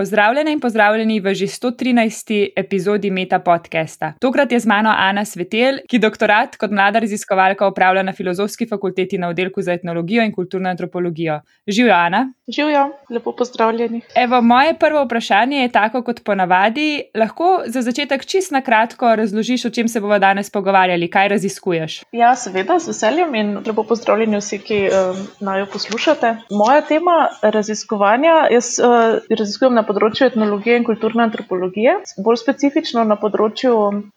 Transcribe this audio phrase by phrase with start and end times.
[0.00, 2.52] Pozdravljene in pozdravljeni v že 113.
[2.56, 4.12] epizodi Meta podcasta.
[4.20, 9.18] Tokrat je z mano Ana Svetel, ki doktorat kot mlada raziskovalka upravlja na Filozofski fakulteti
[9.18, 11.40] na oddelku za etnologijo in kulturno antropologijo.
[11.68, 12.32] Živijo, Ana?
[12.48, 14.00] Živijo, lepo pozdravljeni.
[14.14, 17.02] Evo, moje prvo vprašanje je tako kot ponavadi.
[17.14, 22.00] Lahko za začetek čist na kratko razložiš, o čem se bomo danes pogovarjali, kaj raziskuješ?
[22.12, 26.34] Ja, seveda, z veseljem in lepo pozdravljeni vsi, ki um, naj jo poslušate.
[26.50, 33.18] Moja tema raziskovanja, jaz uh, raziskujem na področju etnologije in kulturne antropologije, bolj specifično na
[33.20, 33.74] področju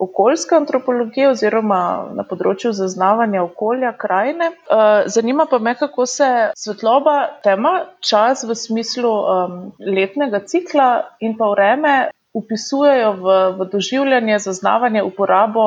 [0.07, 1.81] okoljske antropologije oziroma
[2.13, 4.53] na področju zaznavanja okolja, krajine.
[4.53, 9.13] Eh, zanima pa me, kako se svetloba, tema, čas v smislu
[9.79, 10.89] letnega cikla
[11.19, 11.93] in pa vreme
[12.33, 15.65] upisujejo v, v doživljanje, zaznavanje, uporabo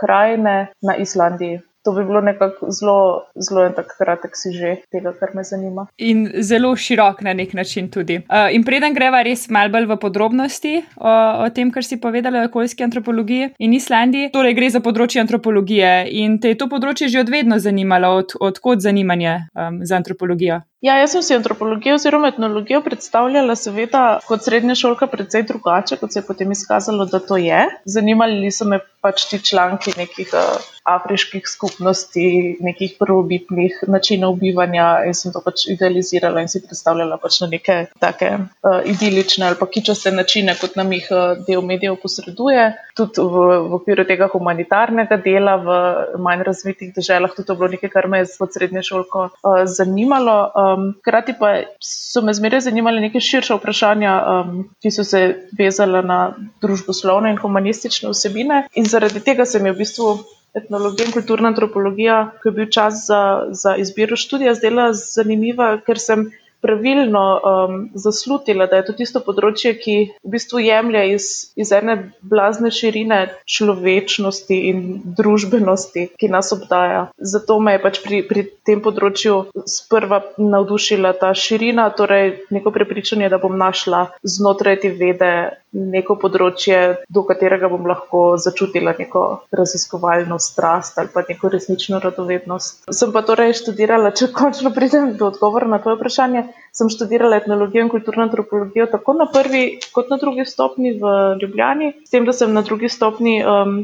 [0.00, 1.60] krajine na Islandiji.
[1.84, 5.86] To bi bilo nekako zelo, zelo en tak kratek si že tega, kar me zanima.
[5.96, 8.20] In zelo širok na nek način tudi.
[8.28, 12.44] Uh, in preden greva res malo bolj v podrobnosti o, o tem, kar si povedala
[12.44, 17.08] o okoljski antropologiji in Islandiji, torej gre za področje antropologije in te je to področje
[17.08, 20.60] že odvedno zanimalo, od, odkot zanimanje um, za antropologijo.
[20.80, 26.14] Ja, jaz sem si antropologijo oziroma etnologijo predstavljala, seveda, kot srednja šolka, precej drugače, kot
[26.14, 27.66] se je potem izkazalo, da to je.
[27.84, 35.16] Zanimali so me pač ti članki nekih uh, afriških skupnosti, nekih prvobitnih načinov bivanja in
[35.16, 39.68] sem to pač idealizirala in si predstavljala pač na neke take uh, idilične ali pa
[39.68, 42.66] kičaste načine, kot nam jih uh, del medijev posreduje.
[42.96, 45.78] Tudi v, v okviru tega humanitarnega dela v
[46.20, 50.38] manj razvitih državah, tudi to bilo nekaj, kar me je kot srednje šolko uh, zanimalo.
[50.74, 51.52] Um, Hkrati pa
[51.84, 55.22] so me zmeraj zanimale neke širše vprašanja, um, ki so se
[55.58, 56.20] vezale na
[56.62, 58.64] družboslovne in humanistične vsebine.
[58.74, 60.12] In zaradi tega se mi v bistvu
[60.54, 66.00] etnologija in kulturna antropologija, ki je bil čas za, za izbiro študija, zdela zanimiva, ker
[66.02, 66.30] sem
[66.60, 71.96] pravilno um, zaslutila, da je to tisto področje, ki v bistvu jemlje iz, iz ene
[72.20, 74.82] blazne širine človečnosti in
[75.16, 77.08] družbenosti, ki nas obdaja.
[77.16, 83.30] Zato me je pač pri, pri tem področju sprva navdušila ta širina, torej neko prepričanje,
[83.32, 85.32] da bom našla znotraj te vede
[85.72, 89.22] neko področje, do katerega bom lahko začutila neko
[89.54, 92.88] raziskovalno strast ali pa neko resnično radovednost.
[92.90, 97.84] Sem pa torej študirala, če končno pridem do odgovora na to vprašanje, sem študirala etnologijo
[97.84, 102.32] in kulturno antropologijo tako na prvi kot na drugi stopni v Ljubljani, s tem, da
[102.32, 103.76] sem na drugi stopni um,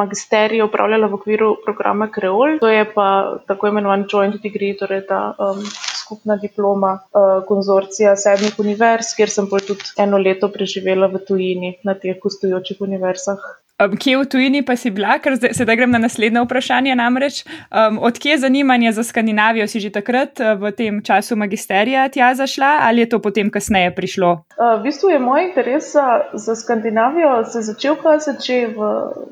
[0.00, 3.08] magisterij upravljala v okviru programa Kreol, to je pa
[3.48, 5.62] tako imenovan joint degree, torej ta um,
[6.06, 11.76] skupna diploma uh, konzorcija sedmih univerz, kjer sem bolj tudi eno leto preživela v tujini
[11.84, 13.40] na teh gostujočih univerzah.
[13.76, 16.94] Um, kje v tujini pa si bila, ker sedaj grem na naslednje vprašanje.
[16.96, 19.66] Namreč, um, odkje je zanimanje za Skandinavijo?
[19.68, 23.92] Si že takrat uh, v tem času magisterija tja zašla ali je to potem kasneje
[23.92, 24.30] prišlo?
[24.56, 28.80] Uh, v bistvu je moj interes za, za Skandinavijo se začel kazati že v,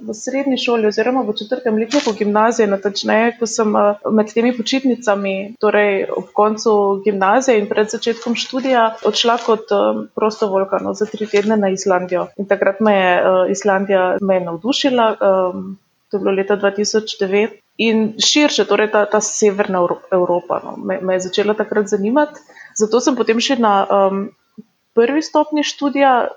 [0.04, 2.69] v srednji šoli oziroma v četrtem letniku gimnazije.
[2.69, 9.00] Natačneje, ko sem uh, med temi počitnicami, torej ob koncu gimnazije in pred začetkom študija,
[9.09, 12.28] odšla kot um, prostovoljka no, za tri tedne na Islandijo.
[12.37, 15.77] In takrat me je uh, Islandija me je navdušila, um,
[16.11, 17.61] to je bilo leta 2009.
[17.84, 19.81] In širše, torej ta, ta severna
[20.12, 22.39] Evropa, no, me, me je začela takrat zanimati.
[22.78, 24.28] Zato sem potem še na um,
[24.95, 26.28] prvi stopni študija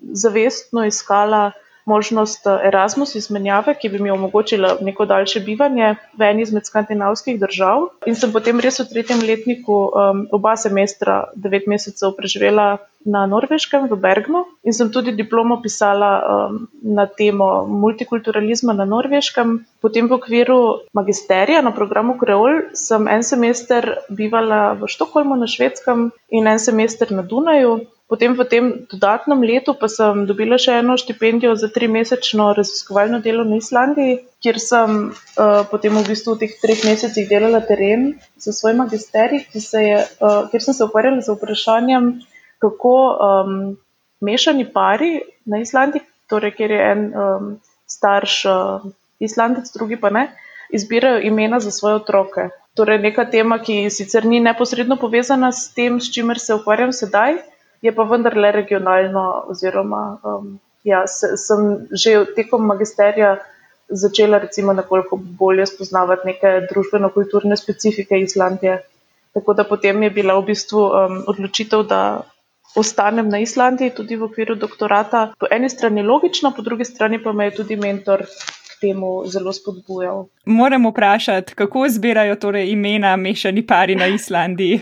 [0.00, 1.50] zavestno iskala
[1.86, 7.38] možnost uh, Erasmus izmenjave, ki bi mi omogočila neko daljše bivanje v eni izmed skandinavskih
[7.40, 7.88] držav.
[8.06, 12.68] In sem potem res v tretjem letniku um, oba semestra, devet mesecev, preživela
[13.06, 19.62] na Norveškem, v Bergnu, in sem tudi diplomo pisala um, na temo multikulturalizma na Norveškem.
[19.80, 26.10] Potem v okviru magisterija na programu Kreol sem en semester bivala v Štokholmu na Švedskem
[26.34, 27.86] in en semester na Dunaju.
[28.06, 33.18] Potem v tem dodatnem letu pa sem dobila še eno štipendijo za tri mesečno raziskovalno
[33.18, 38.12] delo na Islandiji, kjer sem uh, potem v bistvu v teh treh mesecih delala teren
[38.38, 42.06] za svoj magisterij, uh, kjer sem se ukvarjala z vprašanjem,
[42.62, 43.58] kako um,
[44.22, 47.50] mešani pari na Islandiji, torej kjer je en um,
[47.90, 48.86] starš uh,
[49.18, 50.28] islandec, drugi pa ne,
[50.70, 52.48] izbirajo imena za svoje otroke.
[52.78, 57.40] Torej, neka tema, ki sicer ni neposredno povezana s tem, s čimer se ukvarjam sedaj,
[57.86, 59.26] je pa vendarle regionalno.
[59.52, 63.36] Oziroma, um, ja, se, sem že tekom magisterija
[63.88, 68.80] začela recimo nekoliko bolje spoznavati neke družbeno-kulturne specifike Islandije.
[69.34, 72.00] Tako da potem je bila v bistvu um, odločitev, da
[72.76, 75.32] ostanem na Islandiji, tudi v okviru doktorata.
[75.40, 79.52] Po eni strani logično, po drugi strani pa me je tudi mentor k temu zelo
[79.52, 80.26] spodbujal.
[80.44, 84.80] Moram vprašati, kako zbirajo torej imena mešani pari na Islandiji?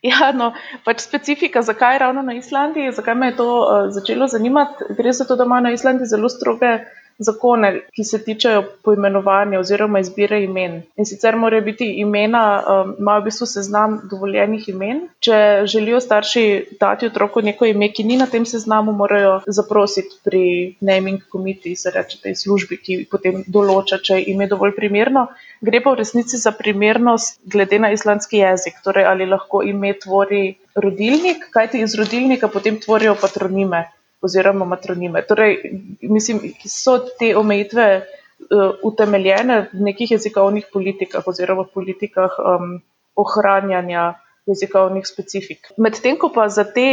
[0.10, 0.52] Ja, no,
[0.84, 4.84] pač specifika, zakaj ravno na Islandiji, zakaj me je to uh, začelo zanimati.
[4.96, 6.78] Gre za to, da ima na Islandiji zelo stroge
[7.20, 10.80] zakone, ki se tičejo poimenovanja oziroma izbire imen.
[10.96, 15.02] In sicer morajo biti imena, um, imajo v bistvu seznam dovoljenih imen.
[15.20, 15.40] Če
[15.72, 16.44] želijo starši
[16.80, 20.44] dati otroku neko ime, ki ni na tem seznamu, morajo zaprositi pri
[20.80, 25.28] naming committee, se reče tej službi, ki potem določa, če je ime dovolj primerno.
[25.60, 30.44] Gre pa v resnici za primernost glede na islandski jezik, torej ali lahko ime tvori
[30.80, 33.84] rodilnik, kajti iz rodilnika potem tvorijo patronime
[34.22, 35.22] oziroma matronime.
[35.28, 35.58] Torej,
[36.02, 42.80] mislim, so te omejitve uh, utemeljene v nekih jezikovnih politikah oziroma politikah um,
[43.16, 44.14] ohranjanja
[44.46, 45.72] jezikovnih specifik.
[45.76, 46.86] Medtem ko pa za te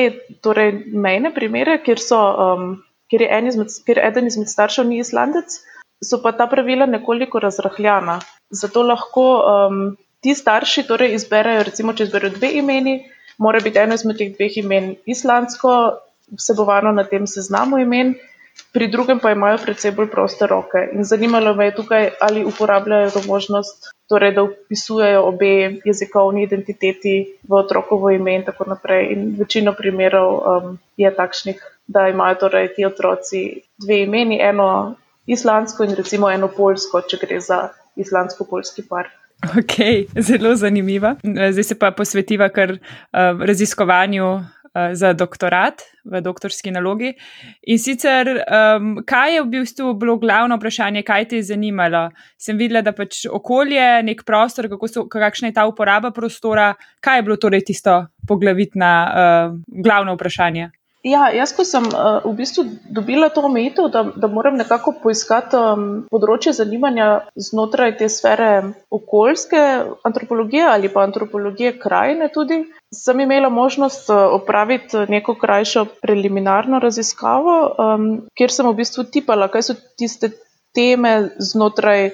[0.43, 2.75] torej, mejne primere, kjer, so, um,
[3.11, 5.59] kjer, je izmed, kjer eden izmed staršev ni islandec,
[6.03, 8.19] so pa ta pravila nekoliko razrahljana.
[8.49, 12.99] Zato lahko um, ti starši torej izberejo, recimo, če izberejo dve imeni,
[13.37, 15.73] mora biti eno izmed teh dveh imen islandsko,
[16.31, 18.15] vsebovano na tem seznamu imen,
[18.73, 20.81] pri drugem pa imajo predvsej bolj proste roke.
[20.93, 27.15] In zanimalo me je tukaj, ali uporabljajo to možnost, torej, da upisujejo obe jezikovni identiteti
[27.47, 29.11] v otrokovo ime in tako naprej.
[29.13, 33.43] In večino primerov um, je takšnih, da imajo torej ti otroci
[33.77, 34.95] dve imeni, eno
[35.27, 39.09] islandsko in recimo eno polsko, če gre za islandsko-polski par.
[39.45, 39.75] Ok,
[40.27, 41.15] zelo zanimiva.
[41.23, 42.79] Zdaj se pa posvetiva kar uh,
[43.45, 44.25] raziskovanju
[44.93, 47.13] za doktorat v doktorski nalogi.
[47.67, 52.07] In sicer, um, kaj je v bistvu bilo glavno vprašanje, kaj te je zanimalo?
[52.37, 57.27] Sem videla, da pač okolje, nek prostor, so, kakšna je ta uporaba prostora, kaj je
[57.27, 60.71] bilo torej tisto poglavitno uh, glavno vprašanje?
[61.07, 65.55] Ja, jaz, ko sem uh, v bistvu dobila to omejitev, da, da moram nekako poiskati
[65.55, 68.49] um, področje zanimanja znotraj te sfere
[68.91, 69.61] okoljske
[70.07, 72.63] antropologije ali pa antropologije krajine, tudi,
[72.93, 78.07] sem imela možnost uh, opraviti neko krajšo preliminarno raziskavo, um,
[78.37, 80.31] kjer sem v bistvu tipala, kaj so tiste
[80.75, 82.11] teme znotraj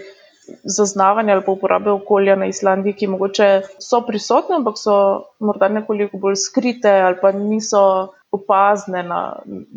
[0.63, 4.95] zaznavanja ali uporabe okolja na Islandiji, ki mogoče so prisotne, ampak so
[5.39, 7.83] morda nekoliko bolj skrite ali pa niso
[8.31, 9.21] opazne na,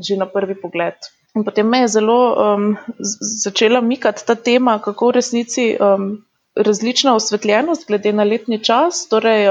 [0.01, 0.97] že na prvi pogled.
[1.37, 2.77] In potem me je zelo um,
[3.45, 6.25] začela mikati ta tema, kako v resnici um,
[6.57, 9.47] različna osvetljenost, glede na letni čas, torej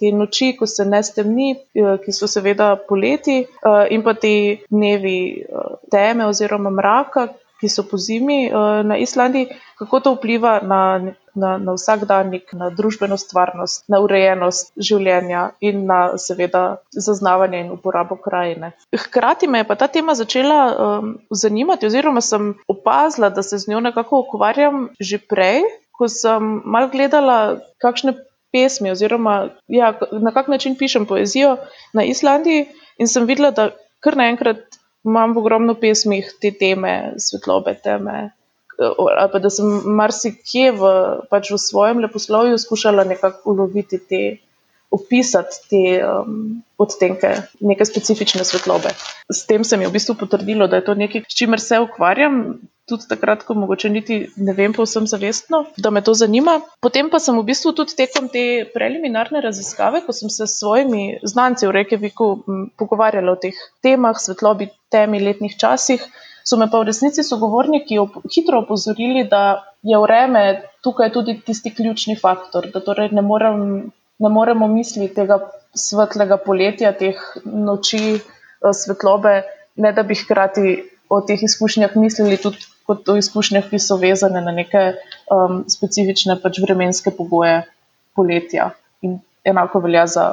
[0.00, 4.34] te noči, ko se ne stemni, uh, ki so seveda poleti, uh, in pa te
[4.70, 5.18] dnevi
[5.48, 7.28] uh, teme oziroma mraka,
[7.60, 8.50] ki so po zimi
[8.84, 9.46] na Islandiji,
[9.78, 10.80] kako to vpliva na,
[11.34, 18.18] na, na vsakdanjik, na družbeno stvarnost, na urejenost življenja in na seveda zaznavanje in uporabo
[18.20, 18.74] krajine.
[18.92, 23.70] Hkrati me je pa ta tema začela um, zanimati, oziroma sem opazila, da se z
[23.70, 25.64] njo nekako ukvarjam že prej,
[25.98, 28.18] ko sem mal gledala, kakšne.
[28.54, 29.88] Pesmi, oziroma ja,
[30.22, 31.56] na kak način pišem poezijo
[31.90, 32.68] na Islandiji,
[33.02, 38.30] in sem videla, da kar naenkrat imam v ogromno pesmih te teme, svetlobe teme.
[38.78, 39.68] Ali pa da sem
[39.98, 40.92] marsikje v,
[41.30, 44.22] pač v svojem leposlovju skušala nekako uloviti te,
[44.94, 47.30] opisati te um, odtenke,
[47.60, 48.90] neke specifične svetlobe.
[49.30, 51.80] S tem se mi je v bistvu potrdilo, da je to nekaj, s čimer se
[51.82, 52.40] ukvarjam,
[52.88, 56.58] tudi takrat, ko mogoče niti ne vem povsem zavestno, da me to zanima.
[56.84, 61.20] Potem pa sem v bistvu tudi tekom te preliminarne raziskave, ko sem se s svojimi
[61.24, 62.28] znanci v Rekeviku
[62.80, 66.04] pogovarjala o teh temah, svetlobi, temi, letnih časih.
[66.44, 70.44] So me pa v resnici sogovorniki op hitro opozorili, da je vreme
[70.84, 73.62] tukaj tudi tisti ključni faktor, da torej ne, morem,
[74.20, 75.40] ne moremo misliti tega
[75.72, 79.40] svetlega poletja, teh noči eh, svetlobe,
[79.80, 80.76] ne da bi hkrati
[81.08, 84.82] o teh izkušnjah mislili tudi kot o izkušnjah, ki so vezane na neke
[85.32, 87.62] um, specifične pač vremenske pogoje
[88.16, 88.70] poletja.
[89.02, 90.26] In enako velja za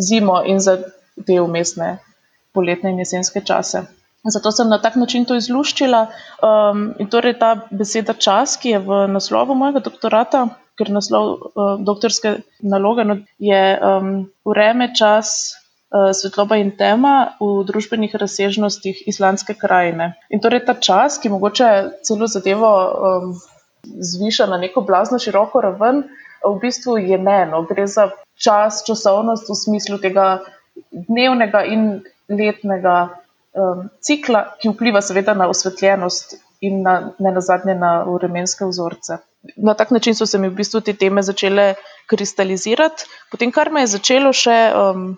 [0.00, 0.78] zimo in za
[1.26, 1.98] te umestne
[2.54, 3.84] poletne in jesenske čase.
[4.24, 6.00] Zato sem na tak način to izluščila.
[6.44, 10.42] Um, in torej ta beseda čas, ki je v naslovu mojega doktorata,
[10.76, 14.12] ker naslov uh, doktorske naloge no, je um,
[14.44, 15.56] vreme, čas,
[15.90, 20.14] svetloba in tema v družbenih razsežnostih islandske krajine.
[20.30, 21.70] In torej ta čas, ki mogoče
[22.06, 23.32] celo zadevo um,
[23.82, 26.04] zviša na neko blazno široko raven,
[26.46, 27.46] v bistvu je ne.
[27.50, 27.62] No.
[27.66, 30.44] Gre za čas, časovnost v smislu tega
[30.90, 31.88] dnevnega in
[32.30, 32.96] letnega
[33.52, 39.18] um, cikla, ki vpliva seveda na osvetljenost in na, ne na zadnje na vremenske vzorce.
[39.56, 41.74] Na tak način so se mi v bistvu te teme začele
[42.06, 44.60] kristalizirati, potem kar me je začelo še.
[44.76, 45.16] Um,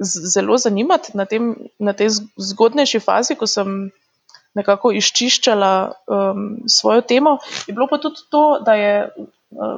[0.00, 3.90] zelo zanimati na, tem, na tej zgodnejši fazi, ko sem
[4.54, 5.72] nekako izčiščala
[6.10, 7.38] um, svojo temo.
[7.68, 9.76] Je bilo pa tudi to, da je uh,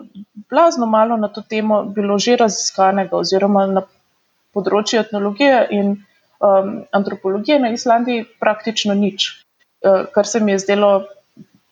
[0.50, 3.84] blazno malo na to temo bilo že raziskanega, oziroma na
[4.52, 9.44] področju etnologije in um, antropologije na Islandiji praktično nič,
[9.84, 10.92] uh, kar se mi je zdelo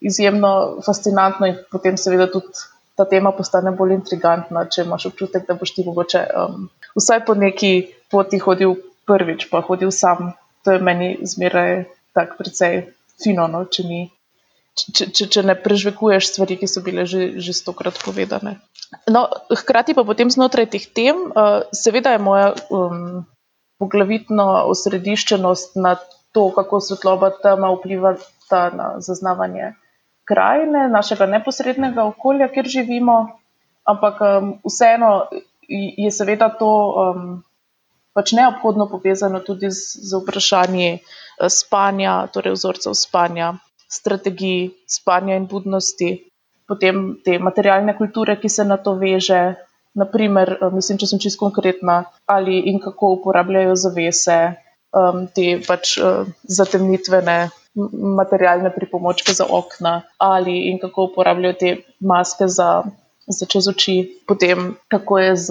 [0.00, 5.56] izjemno fascinantno in potem seveda tudi ta tema postane bolj intrigantna, če imaš občutek, da
[5.56, 7.72] boš ti mogoče um, vsaj po neki
[8.10, 8.76] poti hodil
[9.06, 10.34] prvič, pa hodil sam.
[10.66, 12.90] To je meni zmeraj tako precej
[13.22, 14.00] fino, no, če, ni,
[14.76, 18.58] če, če, če ne prežvekuješ stvari, ki so bile že, že stokrat povedane.
[19.06, 23.22] No, hkrati pa potem znotraj teh tem, uh, seveda je moja um,
[23.80, 25.96] poglavitna osrediščenost na
[26.34, 28.16] to, kako svetloba tema vpliva
[28.50, 29.76] na zaznavanje
[30.26, 33.30] krajine, našega neposrednega okolja, kjer živimo,
[33.86, 35.30] ampak um, vseeno
[35.70, 37.28] je seveda to um,
[38.20, 43.54] pač neobhodno povezano tudi z, z vprašanji uh, spanja, torej vzorcev spanja,
[43.88, 46.12] strategij spanja in budnosti,
[46.68, 49.56] potem te materialne kulture, ki se na to veže.
[49.96, 54.36] Naprimer, uh, mislim, če sem čisto konkretna, ali in kako uporabljajo zavese,
[54.94, 57.50] um, te pač uh, zatemnitvene
[58.18, 62.82] materialne pripomočke za okna ali in kako uporabljajo te maske za,
[63.30, 65.48] za čez oči, potem kako je z,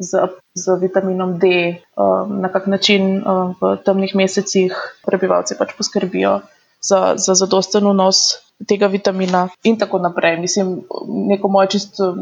[0.00, 0.10] z,
[0.54, 6.40] z vitaminom D, um, na kak način um, v temnih mesecih prebivalci pač poskrbijo
[6.82, 10.36] za, za zadosten vnos tega vitamina in tako naprej.
[10.40, 10.82] Mislim,
[11.28, 12.16] neko moje čisto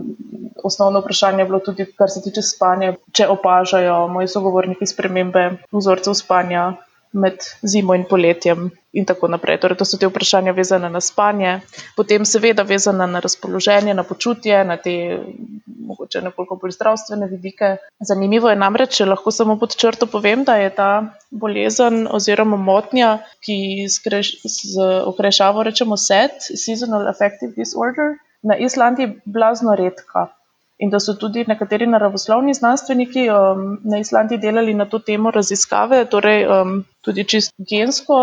[0.65, 6.15] osnovno vprašanje je bilo tudi, kar se tiče spanja, če opažajo moji sogovorniki spremembe vzorcev
[6.15, 6.73] spanja
[7.13, 9.59] med zimo in poletjem, in tako naprej.
[9.63, 11.61] Torej, to so te vprašanja vezane na spanje,
[11.97, 14.95] potem seveda vezane na razpoloženje, na počutje, na te
[15.67, 17.77] mogoče nekoliko bolj zdravstvene vidike.
[18.01, 20.91] Zanimivo je namreč, če lahko samo pod črto povem, da je ta
[21.31, 30.31] bolezen oziroma motnja, ki z okrešavo rečemo SED, Seasonal Affective Disorder, na Islandiji blazno redka
[30.81, 36.05] in da so tudi nekateri naravoslovni znanstveniki um, na Islandiji delali na to temo raziskave,
[36.09, 38.17] torej um, tudi čisto gensko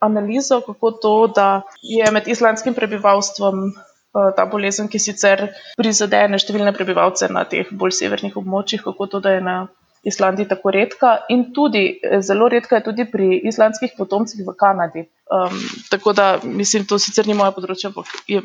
[0.00, 1.48] analizo, kako to, da
[1.82, 7.98] je med islandskim prebivalstvom uh, ta bolezen, ki sicer prizadene številne prebivalce na teh bolj
[7.98, 9.58] severnih območjih, kako to, da je na
[10.06, 15.08] Islandiji tako redka in tudi eh, zelo redka je tudi pri islandskih potomcih v Kanadi.
[15.26, 15.56] Um,
[15.90, 18.44] tako da mislim, to sicer ni moje področje, ampak je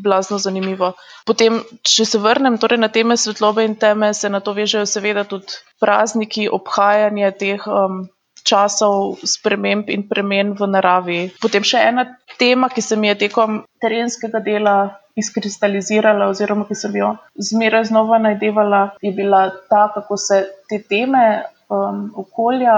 [0.00, 0.94] blazno zanimivo.
[1.28, 5.26] Potem, če se vrnem torej na teme svetlobe in teme, se na to vežejo seveda
[5.28, 7.68] tudi prazniki, obhajanje teh.
[7.68, 8.06] Um,
[8.42, 11.20] časov sprememb in premen v naravi.
[11.38, 12.04] Potem še ena
[12.38, 14.76] tema, ki se mi je tekom terenskega dela
[15.18, 21.44] izkristalizirala, oziroma ki sem jo zmeraj znova najdevala, je bila ta, kako se te teme
[21.68, 22.76] um, okolja,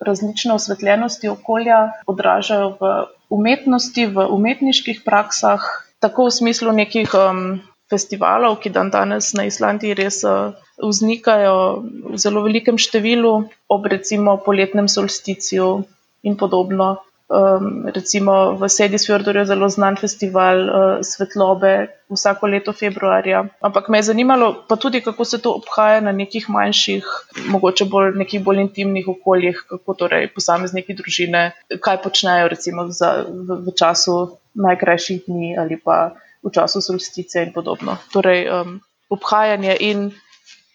[0.00, 2.92] različne osvetljenosti okolja odražajo v
[3.30, 5.62] umetnosti, v umetniških praksah,
[5.98, 12.18] tako v smislu nekih um, festivalov, ki dan danes na Islandiji res uh, vznikajo v
[12.20, 15.84] zelo velikem številu, ob recimo poletnem solsticiju
[16.24, 17.04] in podobno.
[17.24, 23.48] Um, recimo v Sedisfjordu je zelo znan festival uh, svetlobe vsako leto februarja.
[23.64, 27.06] Ampak me je zanimalo pa tudi, kako se to obhaja na nekih manjših,
[27.48, 33.56] mogoče bolj, nekih bolj intimnih okoljih, kako torej posamezniki družine, kaj počnejo recimo za, v,
[33.64, 36.12] v času najkrajših dni ali pa
[36.44, 37.96] v času solstice in podobno.
[38.12, 40.10] Torej, um, obhajanje in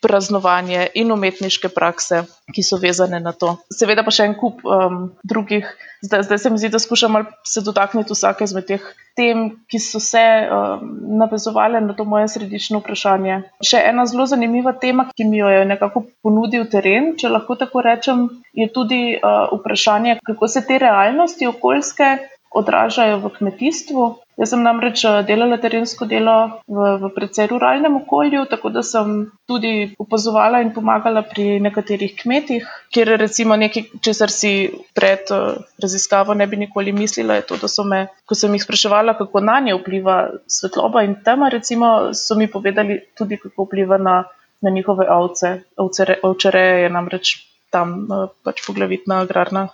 [0.01, 2.23] praznovanje in umetniške prakse,
[2.55, 3.55] ki so vezane na to.
[3.73, 5.67] Seveda pa še en kup um, drugih.
[6.01, 8.85] Zdaj, zdaj se mi zdi, da skušam se dotakniti vsake izmed teh
[9.19, 10.85] tem, ki so se um,
[11.19, 13.41] navezovali na to moje središčno vprašanje.
[13.65, 17.83] Še ena zelo zanimiva tema, ki mi jo je nekako ponudil teren, če lahko tako
[17.83, 22.13] rečem, je tudi uh, vprašanje, kako se te realnosti okoljske
[22.51, 24.03] odražajo v kmetijstvu.
[24.39, 29.27] Jaz sem namreč eh, delala terensko delo v, v precej ruralnem okolju, tako da sem
[29.49, 36.33] tudi opazovala in pomagala pri nekaterih kmetih, kjer recimo nekaj, česar si pred eh, raziskavo
[36.33, 39.59] ne bi nikoli mislila, je to, da so me, ko sem jih spraševala, kako na
[39.59, 44.23] nje vpliva svetloba in tema, recimo, so mi povedali tudi, kako vpliva na,
[44.61, 45.59] na njihove ovce.
[45.77, 47.37] Ovčereje je namreč
[47.69, 49.67] tam eh, pač poglavitna agrarna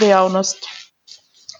[0.00, 0.87] dejavnost.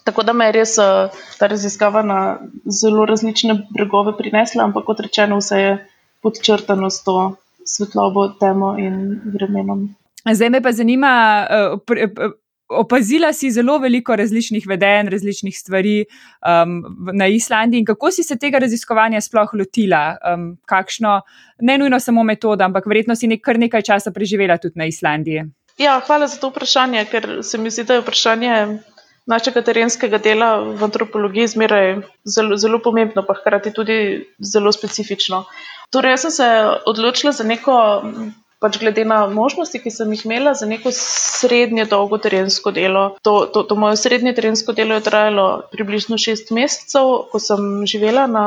[0.03, 2.19] Tako da me je res uh, ta raziskava na
[2.65, 5.77] zelo različne bregove prinesla, ampak kot rečeno, vse je
[6.23, 9.89] podčrtano s to svetlobo, temo in vremenom.
[10.25, 11.11] Zdaj me pa zanima,
[11.49, 12.31] uh,
[12.69, 18.57] opazila si zelo veliko različnih vedenj, različnih stvari um, na Islandiji kako si se tega
[18.57, 20.17] raziskovanja sploh lotila?
[20.33, 21.21] Um, kakšno,
[21.61, 25.43] ne nujno samo metoda, ampak verjetno si nek, kar nekaj časa preživela tudi na Islandiji.
[25.77, 28.55] Ja, hvala za to vprašanje, ker se mi zdi, da je vprašanje
[29.29, 33.97] našega terenskega dela v antropologiji zmeraj zelo, zelo pomembno, pa hkrati tudi
[34.41, 35.43] zelo specifično.
[35.93, 36.47] Torej, jaz sem se
[36.89, 37.77] odločila za neko
[38.59, 43.05] pač glede na možnosti, ki sem jih imela za neko srednje dolgo terensko delo.
[43.23, 48.27] To, to, to moje srednje terensko delo je trajalo približno šest mesecev, ko sem živela
[48.27, 48.45] na,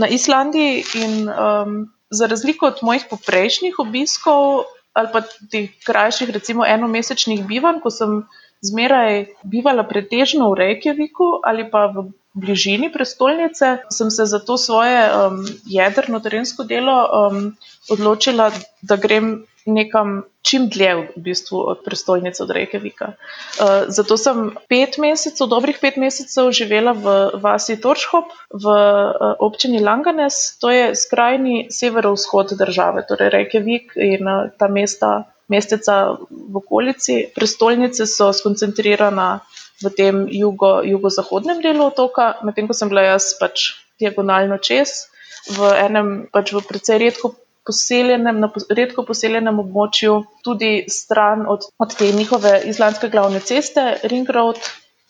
[0.00, 1.76] na Islandiji in um,
[2.10, 4.64] za razliko od mojih poprejšnjih obiskov
[4.96, 5.20] ali pa
[5.52, 8.22] teh krajših, recimo enomesečnih bivanj, ko sem
[8.64, 15.08] zmeraj bivala pretežno v Reykjaviku ali pa v bližini prestolnice, sem se za to svoje
[15.08, 17.56] um, jedrno terensko delo um,
[17.88, 23.16] odločila, da grem nekam čim dlje v bistvu od prestolnice, od Reykjavika.
[23.16, 29.80] Uh, zato sem pet mesecev, dobrih pet mesecev živela v vasi Torshop v uh, občini
[29.80, 37.26] Langanes, to je skrajni severovzhod države, torej Reykjavik in uh, ta mesta mesteca v okolici.
[37.34, 39.40] Prestolnice so skoncentrirane
[39.82, 45.08] v tem jugo, jugozahodnem delu otoka, medtem ko sem bila jaz pač diagonalno čez,
[45.52, 47.36] v enem pač v precej redko
[47.66, 54.28] poseljenem, na redko poseljenem območju, tudi stran od, od te njihove islandske glavne ceste, Ring
[54.30, 54.60] Road,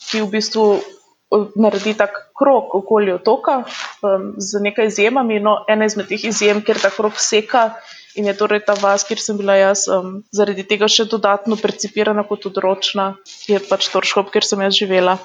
[0.09, 0.67] ki v bistvu
[1.57, 3.65] naredi tak krok okoli otoka
[4.03, 5.41] um, z nekaj izjemami.
[5.43, 7.69] No, ena izmed teh izjem, kjer ta krok seka,
[8.17, 12.25] In je torej ta vas, kjer sem bila jaz, um, zaradi tega še dodatno percipirana
[12.25, 13.15] kot odročna,
[13.49, 15.19] je pač Toršhop, kjer sem jaz živela.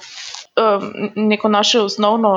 [0.60, 2.32] Um, neko naše osnovno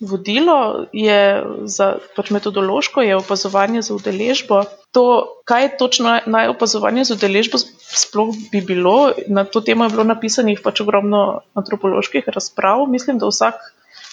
[0.00, 4.62] vodilo je za pač metodološko, je opazovanje za udeležbo.
[4.94, 5.04] To,
[5.44, 10.60] kaj točno naj opazovanje za udeležbo sploh bi bilo, na to temo je bilo napisanih
[10.62, 12.86] pač ogromno antropoloških razprav.
[12.90, 13.58] Mislim, da vsak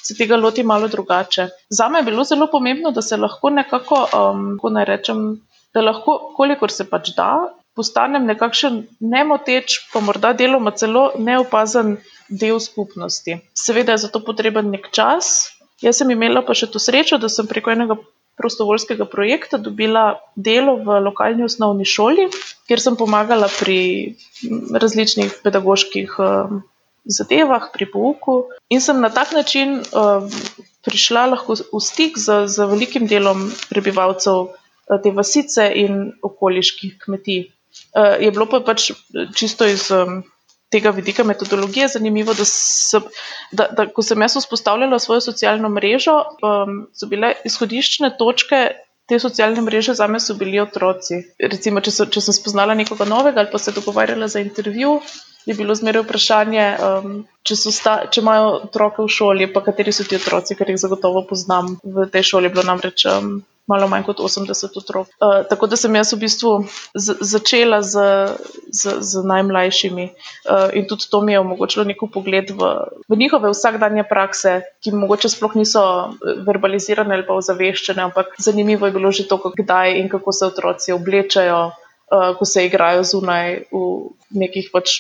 [0.02, 1.48] se tega loti malo drugače.
[1.70, 5.42] Za me je bilo zelo pomembno, da se lahko nekako, um, kako naj rečem,
[5.74, 11.96] da lahko, kolikor se pač da, postanem nekakšen nemoteč, pa morda deloma celo neopazen
[12.30, 13.40] del skupnosti.
[13.56, 15.52] Seveda je za to potreben nek čas.
[15.82, 17.98] Jaz sem imela pa še to srečo, da sem preko enega
[18.40, 22.28] prostovoljskega projekta dobila delo v lokalni osnovni šoli,
[22.70, 23.80] kjer sem pomagala pri
[24.74, 26.16] različnih pedagoških
[27.06, 28.46] zadevah, pri pouku.
[28.70, 29.82] In sem na tak način
[30.86, 34.54] prišla lahko v stik z, z velikim delom prebivalcev
[35.00, 37.48] te vasice in okoliških kmetij.
[37.96, 38.92] Uh, je bilo pa pač
[39.36, 39.88] čisto iz
[40.72, 43.02] tega vidika metodologije zanimivo, da, se,
[43.52, 46.16] da, da ko sem jaz vzpostavljala svojo socialno mrežo,
[46.48, 48.62] um, so bile izhodiščne točke.
[49.10, 51.18] Te socialne mreže za me so bili otroci.
[51.52, 54.94] Recimo, če, so, če sem spoznala nekoga novega ali pa se dogovarjala za intervju,
[55.46, 60.06] je bilo zmeraj vprašanje, um, če, sta, če imajo otroke v šoli, pa kateri so
[60.08, 61.74] ti otroci, ker jih zagotovo poznam.
[61.84, 65.10] V tej šoli je bilo namreč um, malo manj kot 80 otrok.
[65.18, 66.52] Uh, tako da sem jaz v bistvu
[67.32, 68.04] začela z,
[68.68, 72.72] z, z najmlajšimi uh, in tudi to mi je omogočilo neko pogled v,
[73.08, 78.90] v njihove vsakdanje prakse, ki mogoče sploh niso eh, verbalizirane ali pa ozaveščene, ampak zanimivo
[78.90, 81.72] je bilo že to, kdaj in kako se otroci oblečajo.
[82.12, 84.98] Uh, ko se igrajo zunaj v nekih pač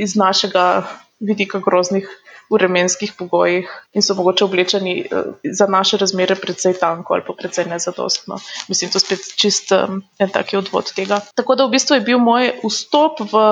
[0.00, 0.88] iz našega
[1.20, 2.08] vidika groznih
[2.50, 7.66] vremenskih pogojih in so mogoče oblečeni uh, za naše razmere precej tanko ali pa precej
[7.66, 8.38] nezadostno.
[8.68, 11.20] Mislim, to je spet čist um, en taki odvod tega.
[11.34, 13.44] Tako da v bistvu je bil moj vstop v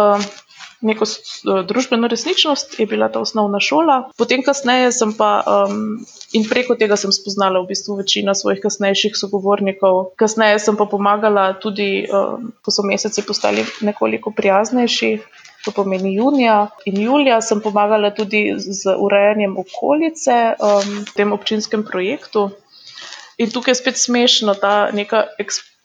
[0.84, 4.10] neko uh, družbeno resničnost, je bila ta osnovna šola.
[4.18, 6.04] Potem kasneje sem pa um,
[6.36, 10.14] in preko tega sem spoznala v bistvu večino svojih kasnejših sogovornikov.
[10.20, 15.12] Kasneje sem pa pomagala tudi, um, ko so meseci postali nekoliko prijaznejši
[15.64, 21.84] to pomeni junija in julija, sem pomagala tudi z urejanjem okolice um, v tem občinskem
[21.88, 22.50] projektu.
[23.38, 25.24] In tukaj je spet smešno ta neka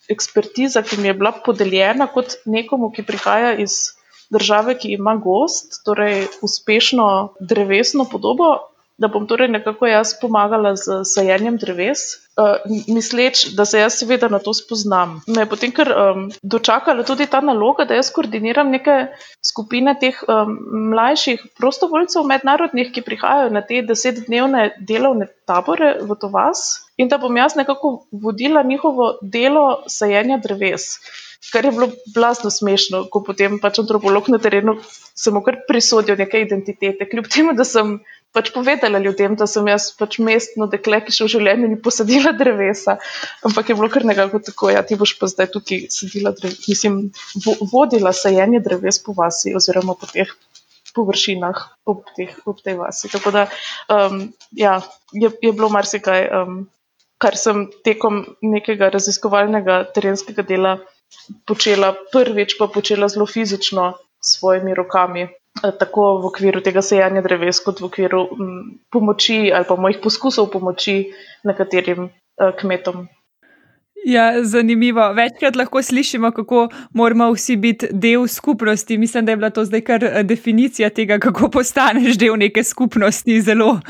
[0.10, 3.96] ekspertiza, ki mi je bila podeljena kot nekomu, ki prihaja iz
[4.30, 8.69] države, ki ima gost, torej uspešno drevesno podobo,
[9.00, 12.02] da bom torej nekako jaz pomagala z sajenjem dreves,
[12.36, 15.20] uh, misleč, da se jaz seveda na to spoznam.
[15.28, 18.98] Me je potem kar um, dočakala tudi ta naloga, da jaz koordiniram neke
[19.46, 20.58] skupine teh um,
[20.92, 26.68] mlajših prostovoljcev, mednarodnih, ki prihajajo na te desetdnevne delovne tabore v to vas
[27.00, 31.00] in da bom jaz nekako vodila njihovo delo sajenja dreves.
[31.54, 34.76] Kar je bilo blazno smešno, ko potem pač antropolog na terenu
[35.16, 37.96] samo kar prisodil neke identitete, kljub temu, da sem
[38.36, 42.34] pač povedala ljudem, da sem jaz pač mestno dekle, ki še v življenju ni posadila
[42.38, 43.00] drevesa.
[43.48, 47.00] Ampak je bilo kar nekako tako, ja, ti boš pa zdaj tukaj sadila drevesa, mislim,
[47.46, 50.32] vo vodila sajenje dreves po vasi oziroma po teh
[50.96, 51.58] površinah
[51.90, 53.10] ob, teh, ob tej vasi.
[53.12, 53.46] Tako da,
[53.94, 54.80] um, ja,
[55.14, 56.62] je, je bilo marsikaj, um,
[57.22, 60.78] kar sem tekom nekega raziskovalnega terenskega dela
[61.50, 65.28] počela prvič, pa počela zelo fizično s svojimi rokami.
[65.64, 69.76] Eh, tako v okviru tega sejanja dreves, kot v okviru m, mm, pomoči ali pa
[69.76, 71.10] mojih poskusov pomoči
[71.44, 73.10] nekaterim uh, kmetom.
[74.08, 75.04] Ja, zanimivo.
[75.14, 78.98] Večkrat lahko slišimo, kako moramo vsi biti del skupnosti.
[78.98, 83.42] Mislim, da je bila to zdaj kar eh, definicija tega, kako postaneš del neke skupnosti.
[83.42, 83.82] Zelo,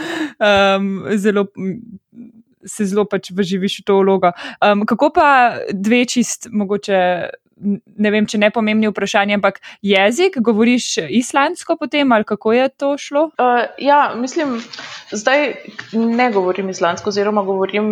[0.41, 1.45] um, zelo
[2.65, 4.31] se zelo pač vživiš v to vlogo.
[4.57, 10.91] Um, kako pa dve čist mogoče ne vem, če ne pomembni vprašanje, ampak jezik, govoriš
[11.19, 13.23] islandsko potem ali kako je to šlo?
[13.39, 14.59] Uh, ja, mislim,
[15.11, 15.53] zdaj
[15.93, 17.89] ne govorim islandsko, oziroma govorim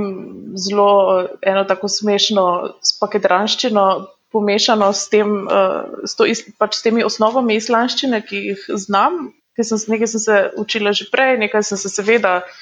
[0.57, 2.45] zelo eno tako smešno
[2.93, 3.87] spakedranščino.
[4.27, 6.25] Pomešano s, tem, uh, s, to,
[6.59, 11.07] pač s temi osnovami islamščine, ki jih znam, ki sem, nekaj sem se učila že
[11.13, 12.57] prej, nekaj sem se seveda uh,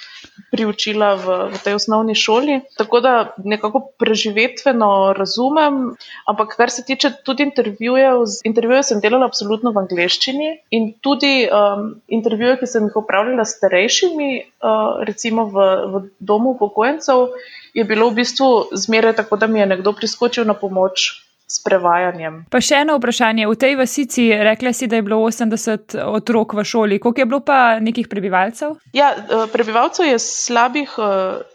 [0.51, 2.61] priučila v, v tej osnovni šoli.
[2.77, 5.95] Tako da nekako preživetveno razumem,
[6.27, 11.95] ampak kar se tiče tudi intervjujev, intervjuje sem delala absolutno v angleščini in tudi um,
[12.07, 14.31] intervjuje, ki sem jih upravljala s starejšimi,
[14.63, 17.29] uh, recimo v, v domu upokojencev,
[17.75, 22.45] je bilo v bistvu zmeraj tako, da mi je nekdo priskočil na pomoč s prevajanjem.
[22.49, 23.47] Pa še eno vprašanje.
[23.47, 26.99] V tej vasici rekla si, da je bilo 80 otrok v šoli.
[26.99, 28.79] Koliko je bilo pa nekih prebivalcev?
[28.97, 30.97] Ja, eh, prebivalcev je slabih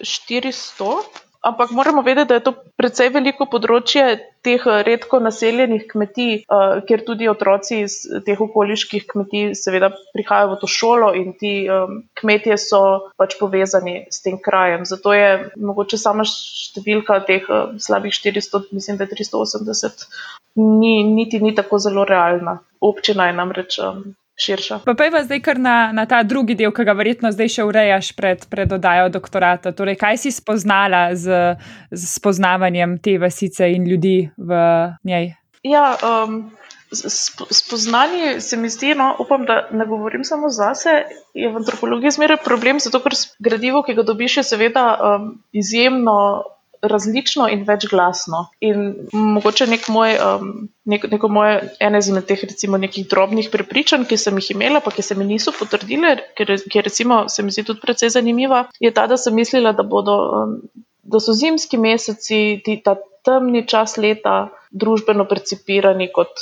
[0.03, 1.29] 400.
[1.41, 4.03] Eh, Ampak moramo vedeti, da je to precej veliko področje
[4.45, 10.53] teh eh, redko naseljenih kmetij, uh, kjer tudi otroci iz teh okoliških kmetij seveda prihajajo
[10.53, 12.83] v to šolo in ti um, kmetje so
[13.17, 14.85] pač povezani s tem krajem.
[14.85, 17.49] Zato je mogoče sama številka teh
[17.81, 20.07] slabih 400, mislim, da je 380,
[20.61, 22.61] ni, niti ni tako zelo realna.
[22.81, 23.81] Občina je namreč
[24.41, 24.81] širša.
[24.85, 27.67] Pa pa je zdaj kar na, na ta drugi del, ki ga verjetno zdaj še
[27.69, 29.75] urejaš pred, pred oddajo doktorata.
[29.77, 31.57] Torej, kaj si spoznala z,
[31.91, 34.63] z spoznavanjem te vasice in ljudi v
[35.05, 35.35] njej?
[35.67, 36.51] Ja, um,
[37.51, 41.03] spoznanje se mi zdi, no, upam, da ne govorim samo zase,
[41.35, 46.17] je v antropologiji zmeraj problem, zato ker gradivo, ki ga dobiš, je seveda um, izjemno
[46.83, 48.47] različno in večglasno.
[48.61, 54.07] In mogoče nek moj, um, nek, neko moje, ene izmed teh, recimo, nekih drobnih prepričanj,
[54.09, 57.53] ki sem jih imela, pa ki se mi niso potrdile, ker, ker recimo, se mi
[57.53, 60.57] zdi tudi precej zanimiva, je ta, da sem mislila, da, bodo, um,
[61.03, 66.41] da so zimski meseci, ti, ta temni čas leta, družbeno percipirani kot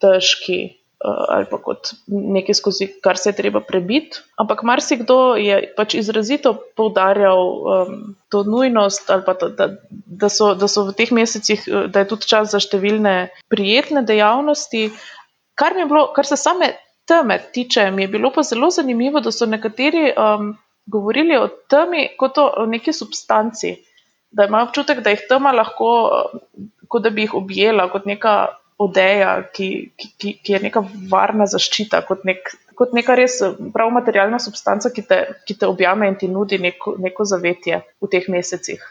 [0.00, 0.62] težki.
[1.04, 4.22] Eh, ali pa kot nekaj, skozi kar se je treba prebiti.
[4.40, 7.98] Ampak marsikdo je pač izrazito poudarjal um,
[8.32, 9.66] to nujnost, ali pa to, da,
[10.06, 13.14] da, so, da so v teh mesecih, eh, da je tudi čas za številne
[13.52, 14.86] prijetne dejavnosti.
[15.60, 16.72] Kar, bilo, kar se same
[17.04, 20.54] teme tiče, mi je bilo pa zelo zanimivo, da so nekateri um,
[20.88, 23.76] govorili o temi kot o neki substanci.
[24.32, 25.92] Da imajo občutek, da jih tema lahko,
[26.88, 32.02] kot da bi jih objela, kot neka odeja, ki, ki, ki je neka varna zaščita,
[32.08, 33.38] kot, nek, kot neka res
[33.74, 38.10] prav materialna substanca, ki te, ki te objame in ti nudi neko, neko zavetje v
[38.10, 38.82] teh mesecih.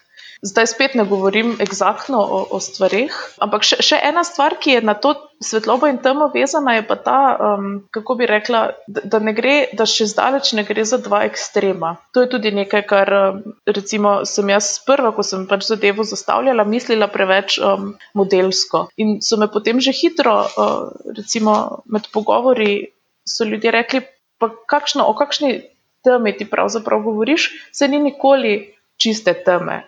[0.43, 4.81] Zdaj spet ne govorim eksaktno o, o stvarih, ampak še, še ena stvar, ki je
[4.83, 9.21] na to svetlobo in temo vezana, je pa ta, um, kako bi rekla, da, da,
[9.31, 11.93] gre, da še zdaleč ne gre za dva ekstrema.
[12.11, 16.67] To je tudi nekaj, kar um, recimo sem jaz prva, ko sem pač zadevo zastavljala,
[16.67, 18.89] mislila preveč um, modelsko.
[18.99, 22.91] In so me potem že hitro, uh, recimo med pogovori,
[23.23, 24.03] so ljudje rekli,
[24.43, 25.61] pa kakšno, o kakšni
[26.03, 28.72] temi ti pravzaprav govoriš, se ni nikoli
[29.03, 29.83] čiste teme.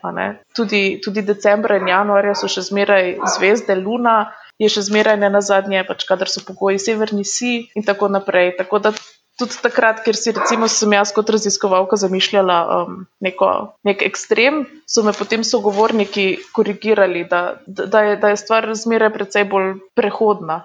[0.55, 4.25] Tudi, tudi decembra in januarja so še zmeraj zvezde, luna
[4.59, 8.55] je še zmeraj ne na zadnje, pač kadar so pogoji severni si in tako naprej.
[8.59, 8.91] Tako da
[9.39, 13.49] tudi takrat, ker si recimo sem jaz kot raziskovalka zamišljala um, neko,
[13.87, 19.47] nek ekstrem, so me potem sogovorniki korigirali, da, da, je, da je stvar zmeraj precej
[19.51, 20.63] bolj prehodna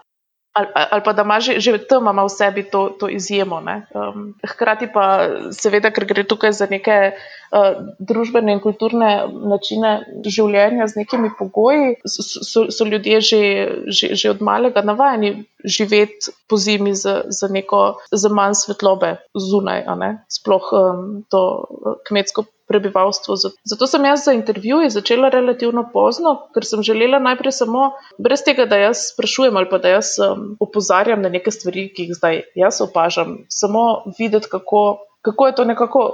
[0.52, 3.62] ali, ali pa da ima že, že tam ima v sebi to, to izjemo.
[3.94, 9.92] Um, hkrati pa, seveda, ker gre tukaj za neke uh, družbene in kulturne načine
[10.26, 13.42] življenja z nekimi pogoji, so, so ljudje že,
[13.86, 19.86] že, že od malega navajeni živeti po zimi z, z, neko, z manj svetlobe zunaj,
[20.28, 23.36] sploh um, to uh, kmetsko prebivalstvo.
[23.66, 28.68] Zato sem jaz za intervjuje začela relativno pozno, ker sem želela najprej samo, brez tega,
[28.70, 32.42] da jaz sprašujem ali pa da jaz um, opozarjam na neke stvari, ki jih zdaj
[32.58, 36.06] jaz opažam, samo videti, kako, kako je to nekako.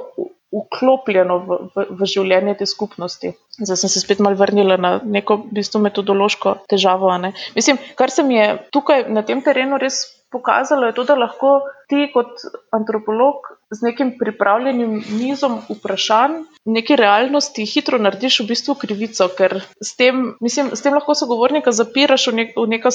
[0.56, 3.32] Vklopljeno v, v, v življenje te skupnosti.
[3.58, 7.10] Zdaj sem se spet malo vrnila na neko bistvo metodološko težavo.
[7.58, 9.98] Mislim, kar se mi je tukaj na tem terenu res
[10.30, 12.42] pokazalo, je to, da lahko ti kot
[12.74, 19.96] antropolog z nekim pripravljenim nizom vprašanj, neki realnosti, hitro narediš v bistvu krivico, ker s
[19.98, 22.92] tem, mislim, s tem lahko sogovornika zapiraš v, nek, v, neka,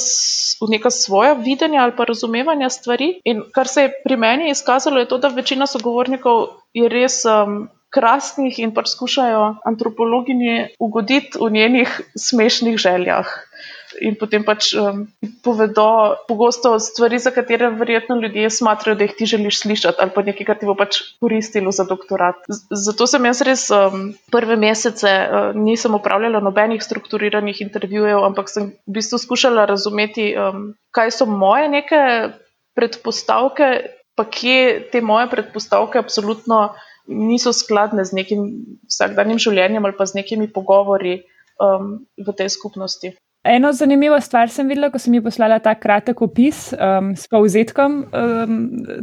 [0.61, 3.13] v neka svoja videnja ali pa razumevanja stvari.
[3.25, 7.23] In kar se je pri meni izkazalo, je to, da večina sogovornikov je res.
[7.25, 13.27] Um, krasnih in pač skušajo antropologinji ugoditi v njenih smešnih željah.
[14.01, 15.05] In potem pač um,
[15.45, 20.23] povedo pogosto stvari, za katere verjetno ljudje smatrajo, da jih ti želiš slišati, ali pa
[20.25, 22.41] nekaj, kar ti bo pač koristilo za doktorat.
[22.49, 28.49] Z zato sem jaz res um, prve mesece uh, nisem upravljala nobenih strukturiranih intervjujev, ampak
[28.49, 32.01] sem v bistvu skušala razumeti, um, kaj so moje neke
[32.73, 33.71] predpostavke,
[34.17, 36.71] pa kje te moje predpostavke absolutno
[37.07, 38.41] niso skladne z nekim
[38.89, 41.21] vsakdanjim življenjem ali pa z nekimi pogovori
[41.61, 43.13] um, v tej skupnosti.
[43.43, 47.95] Eno zanimivo stvar sem videla, ko sem ji poslala ta kratek opis um, s povzetkom
[48.05, 48.59] um,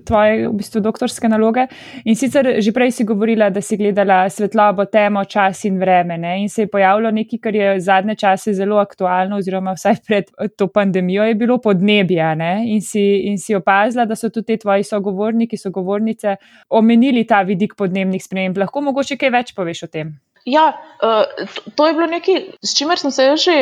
[0.07, 1.65] tvoje v bistvu doktorske naloge.
[2.07, 6.21] In sicer že prej si govorila, da si gledala svetlobo, temo, čas in vreme.
[6.23, 6.37] Ne?
[6.45, 10.71] In se je pojavilo nekaj, kar je zadnje čase zelo aktualno, oziroma vsaj pred to
[10.71, 12.31] pandemijo je bilo podnebje.
[12.63, 16.37] In in si opazila, da so tudi tvoji sogovorniki, sogovornice
[16.71, 18.59] omenili ta vidik podnebnih sprememb.
[18.59, 20.15] Lahko mogoče kaj več poveš o tem?
[20.47, 20.73] Ja,
[21.03, 23.57] uh, to, je bilo nekaj, s čimer sem se že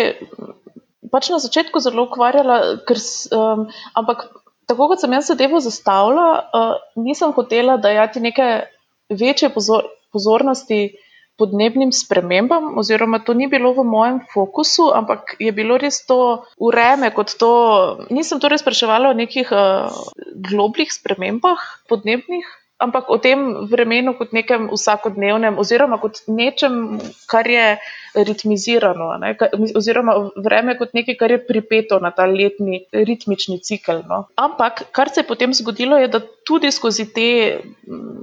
[1.10, 2.98] pač na začetku zelo ukvarjala, ker,
[3.32, 4.28] um, ampak
[4.66, 8.48] tako kot sem jaz zadevo zastavila, uh, nisem hotela dajati neke
[9.08, 10.96] večje pozor pozornosti
[11.36, 17.12] podnebnim spremembam, oziroma to ni bilo v mojem fokusu, ampak je bilo res to ureme
[17.12, 17.52] kot to.
[18.08, 19.92] Nisem torej spraševala o nekih uh,
[20.32, 21.60] globljih spremembah
[21.92, 26.98] podnebnih ampak o tem vremenu kot nekem vsakodnevnem, oziroma kot nečem,
[27.30, 27.76] kar je
[28.14, 29.32] ritmizirano, ne?
[29.76, 34.04] oziroma vreme kot nekaj, kar je pripeto na ta letni ritmični cikl.
[34.08, 34.26] No?
[34.36, 37.30] Ampak kar se je potem zgodilo, je, da tudi skozi te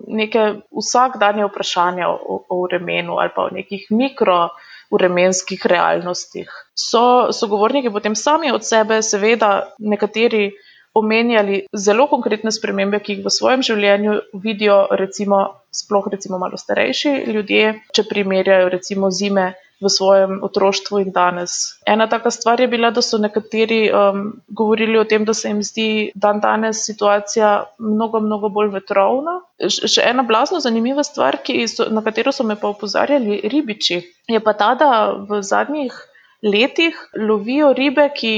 [0.07, 4.53] neke vsakdanje vprašanja o, o vremenu ali pa o nekih mikro.
[4.53, 6.49] V vremenskih realnostih.
[6.77, 10.51] So sogovorniki potem sami od sebe, seveda, nekateri
[10.93, 17.13] omenjali zelo konkretne spremembe, ki jih v svojem življenju vidijo, recimo, sploh recimo malo starejši
[17.33, 19.53] ljudje, če primerjajo recimo zime
[19.83, 21.75] v svojem otroštvu in danes.
[21.89, 25.59] Ena taka stvar je bila, da so nekateri um, govorili o tem, da se jim
[25.63, 29.39] zdi dan danes situacija mnogo, mnogo bolj vetrovna.
[29.59, 34.53] Še ena blazno zanimiva stvar, so, na katero so me pa upozarjali ribiči, je pa
[34.53, 34.91] ta, da
[35.29, 35.97] v zadnjih
[36.43, 38.35] letih lovijo ribe, ki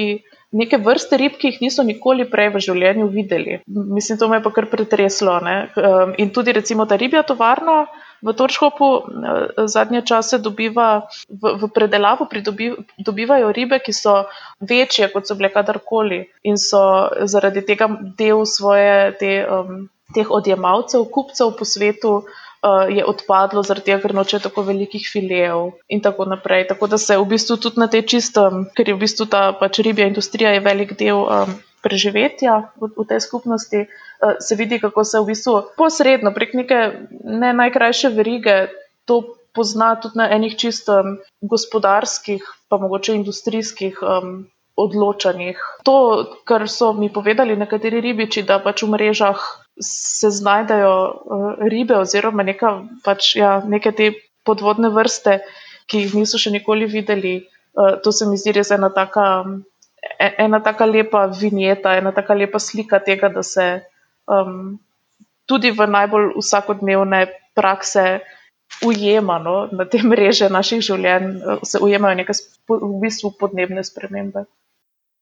[0.56, 3.60] neke vrste rib, ki jih niso nikoli prej v življenju videli.
[3.68, 5.38] Mislim, to me je pa kar pretreslo.
[5.44, 5.56] Ne?
[5.76, 7.86] Ehm, in tudi recimo ta ribja tovarna.
[8.26, 14.16] V Torškopu eh, zadnje čase dobiva, v, v predelavo pridobi, dobivajo ribe, ki so
[14.64, 16.82] večje, kot so bile kadarkoli, in so
[17.28, 22.45] zaradi tega del svoje, te, um, teh odjemalcev, kupcev po svetu, uh, uh,
[22.90, 26.68] je odpadlo, zaradi tega, ker noče tako velikih filejev in tako naprej.
[26.72, 29.82] Tako da se v bistvu tudi na te čistem, ker je v bistvu ta pač
[29.86, 35.22] ribja industrija velik del um, preživetja v, v tej skupnosti, uh, se vidi, kako se
[35.22, 36.82] v bistvu posredno prek neke
[37.24, 38.68] ne najkrajše verige
[39.06, 39.22] to
[39.54, 44.02] pozna tudi na enih čistem gospodarskih, pa mogoče industrijskih.
[44.02, 45.56] Um, Odločanjih.
[45.88, 49.40] To, kar so mi povedali nekateri ribiči, da pač v mrežah
[49.82, 52.72] se znajdejo uh, ribe oziroma neka,
[53.04, 54.12] pač, ja, neke te
[54.48, 55.40] podvodne vrste,
[55.90, 57.36] ki jih niso še nikoli videli.
[57.76, 59.44] Uh, to se mi zdi res ena taka,
[60.00, 63.68] e, ena taka lepa vinjeta, ena taka lepa slika tega, da se
[64.32, 64.78] um,
[65.46, 68.22] tudi v najbolj vsakodnevne prakse
[68.86, 72.38] ujema no, na te mreže naših življenj, uh, se ujemajo neke
[72.72, 74.48] v bistvu podnebne spremembe.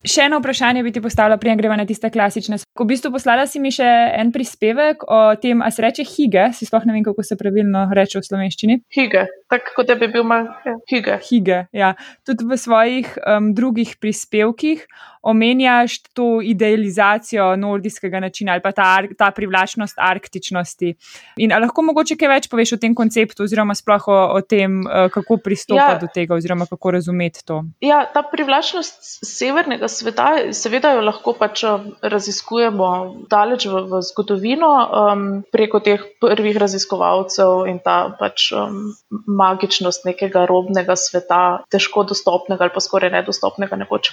[0.03, 2.57] Še eno vprašanje bi ti postavila, prej gremo na tiste klasične.
[2.59, 3.87] V bistvu poslala si mi še
[4.19, 7.85] en prispevek o tem, a se reče hige, si sploh ne vem, kako se pravilno
[7.95, 8.77] reče v slovenščini.
[8.91, 11.17] Hige, tako kot da bi bil mal ja, hige.
[11.23, 11.93] Hige, ja.
[12.27, 14.83] Tudi v svojih um, drugih prispevkih
[15.23, 20.95] omenjaš to idealizacijo nordijskega načina ali pa ta, ta privlačnost arktičnosti.
[21.37, 25.07] In lahko mogoče kaj več poveš o tem konceptu, oziroma sploh o, o tem, eh,
[25.13, 27.61] kako pristopati ja, do tega, oziroma kako razumeti to.
[27.81, 30.27] Ja, ta privlačnost severnega sveta,
[30.57, 32.89] seveda jo lahko pač eh, raziskujemo
[33.31, 38.93] daleč v, v zgodovino um, preko teh prvih raziskovalcev in ta pač um,
[39.27, 44.11] magičnost nekega robnega sveta, težko dostopnega ali pa skoraj nedostopnega nekoč.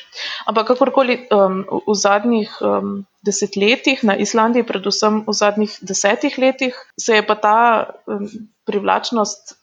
[0.51, 7.19] Ampak kakorkoli um, v zadnjih um, desetletjih, na Islandiji, predvsem v zadnjih desetih letih, se
[7.19, 7.59] je pa ta
[8.07, 8.29] um,
[8.69, 9.57] privlačnost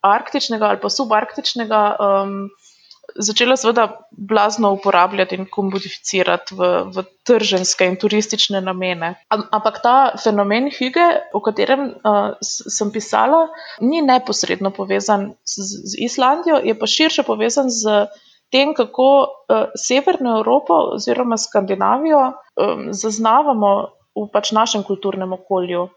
[0.00, 2.36] arktičnega ali pa subarktičnega um,
[3.16, 9.14] začela seveda blazno uporabljati in komodificirati v, v trženske in turistične namene.
[9.30, 13.46] Ampak ta fenomen hige, o katerem uh, sem pisala,
[13.80, 18.06] ni neposredno povezan z, z Islandijo, je pa širše povezan z
[18.50, 23.72] tem, kako uh, Severno Evropo oziroma Skandinavijo um, zaznavamo
[24.16, 25.88] v pač našem kulturnem okolju.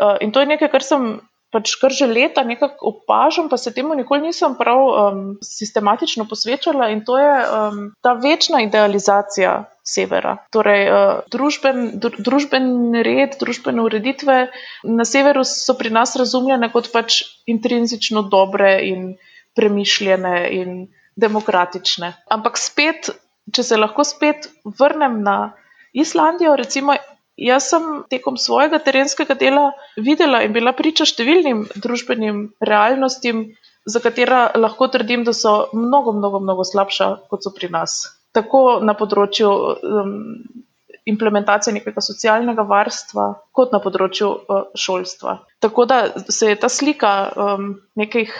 [0.00, 1.18] Uh, in to je nekaj, kar sem
[1.54, 6.90] pač kar že leta nekako opažam, pa se temu nikoli nisem prav um, sistematično posvečala,
[6.92, 10.36] in to je um, ta večna idealizacija severa.
[10.52, 14.38] Torej, uh, družben, dru, družben red, družbene ureditve
[14.84, 19.14] na severu so pri nas razumljene kot pač intrinzično dobre in
[19.56, 20.76] premišljene in
[21.18, 22.12] demokratične.
[22.30, 23.10] Ampak spet,
[23.54, 25.38] če se lahko spet vrnem na
[25.96, 26.94] Islandijo, recimo
[27.38, 33.44] Jaz sem tekom svojega terenskega dela videla in bila priča številnim družbenim realnostim,
[33.88, 38.00] za katera lahko trdim, da so mnogo, mnogo, mnogo slabša, kot so pri nas.
[38.36, 40.10] Tako na področju um,
[41.08, 45.38] implementacije nekega socialnega varstva, kot na področju uh, šolstva.
[45.64, 48.34] Tako da se je ta slika um, nekih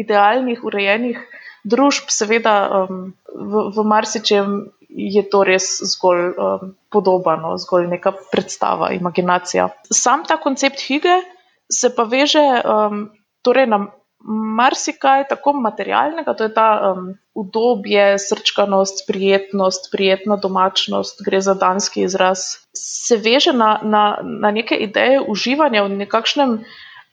[0.00, 1.20] idealnih, urejenih
[1.68, 8.90] družb, seveda um, v, v marsičem je to res zgolj um, podobno, zgolj neka predstava,
[8.96, 9.68] imaginacija.
[9.92, 11.20] Sam ta koncept hige
[11.68, 13.08] se pa veže um,
[13.44, 13.86] torej na
[14.58, 22.02] marsikaj tako materialnega, to je ta um, udobje, srčkanost, prijetnost, prijetna domačnost, gre za danski
[22.08, 22.38] izraz.
[22.74, 26.60] Se veže na, na, na neke ideje uživanja v nekakšnem.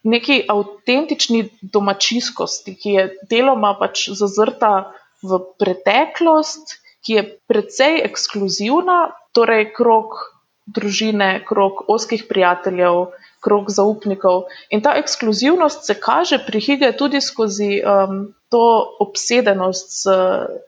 [0.06, 4.92] Neki avtentični domačijskosti, ki je deloma pač zazrta
[5.26, 13.14] v preteklost, ki je precej ekskluzivna, torej krok družine, krok oskih prijateljev,
[13.46, 14.48] krok zaupnikov.
[14.74, 18.64] In ta ekskluzivnost se kaže pri Hige tudi skozi um, to
[19.06, 20.18] obsedenost s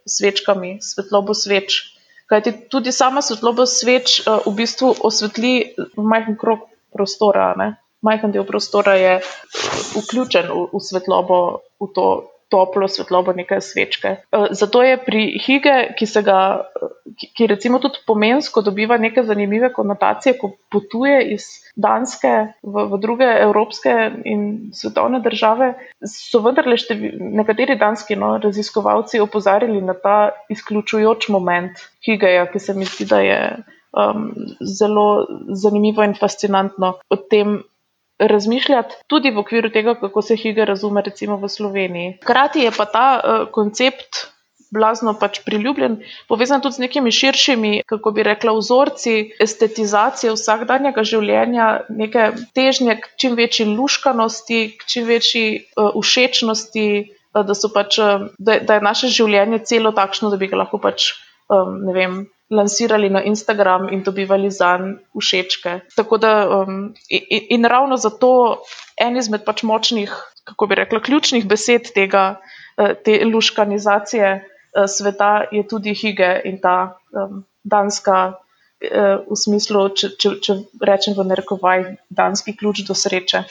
[0.05, 1.81] svečkami, svetlobo sveč.
[2.29, 7.55] Kajti tudi sama svetloba sveč uh, v bistvu osvetli majhen krok prostora.
[7.57, 7.73] Ne?
[8.05, 9.13] Majhen del prostora je
[9.97, 11.39] vključen v, v svetlobo,
[11.81, 12.07] v to
[12.49, 14.07] toplo svetlobo neke svečke.
[14.07, 16.39] Eh, zato je pri Hige, ki se ga,
[17.37, 22.33] ki recimo tudi pomensko dobiva neke zanimive konotacije, ko potuje iz Danske
[22.63, 23.93] v, v druge evropske
[24.25, 25.73] in svetovne države,
[26.07, 26.77] so vendarle
[27.19, 30.17] nekateri danski no, raziskovalci opozarjali na ta
[30.49, 33.39] izključujoč moment Higeja, ki se mi zdi, da je
[33.93, 34.31] um,
[34.61, 37.59] zelo zanimivo in fascinantno o tem,
[38.19, 42.17] razmišljati tudi v okviru tega, kako se higa razume, recimo v Sloveniji.
[42.23, 44.27] Hkrati je pa ta uh, koncept
[44.73, 51.67] blazno pač priljubljen, povezan tudi z nekimi širšimi, kako bi rekla, vzorci estetizacije vsakdanjega življenja,
[51.89, 55.45] neke težnje k čim večji luškanosti, k čim večji
[55.77, 56.87] uh, všečnosti,
[57.31, 60.81] uh, da, pač, uh, da, da je naše življenje celo takšno, da bi ga lahko
[60.83, 61.13] pač,
[61.47, 65.79] um, ne vem lansirali na Instagram in dobivali za njim všečke.
[66.19, 68.63] Da, um, in, in ravno zato
[68.97, 72.39] en izmed pač močnih, kako bi rekla, ključnih besed tega,
[72.77, 78.33] uh, te luškanizacije uh, sveta je tudi hige in ta um, danska.
[78.77, 80.55] Uh, v smislu, če, če, če
[80.85, 83.41] rečem v narekovaj, danski ključ do sreče.